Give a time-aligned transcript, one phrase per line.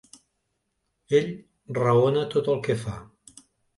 [1.19, 1.29] Ell
[1.79, 2.97] raona tot el que fa.